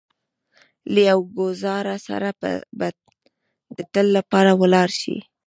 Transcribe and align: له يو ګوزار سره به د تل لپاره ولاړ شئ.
له 0.93 1.01
يو 1.09 1.19
ګوزار 1.37 1.85
سره 2.07 2.29
به 2.39 2.51
د 3.75 3.79
تل 3.93 4.07
لپاره 4.17 4.51
ولاړ 4.61 4.89
شئ. 5.01 5.17